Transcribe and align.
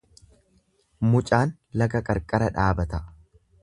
Mucaan 1.11 1.55
laga 1.83 2.05
qarqara 2.11 2.53
dhaabata. 2.61 3.07